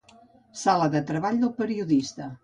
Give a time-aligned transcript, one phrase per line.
[0.61, 2.31] Sala de treball del periodista.